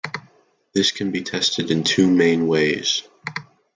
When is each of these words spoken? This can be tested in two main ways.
This 0.73 0.91
can 0.91 1.11
be 1.11 1.21
tested 1.21 1.69
in 1.69 1.83
two 1.83 2.07
main 2.07 2.47
ways. 2.47 3.03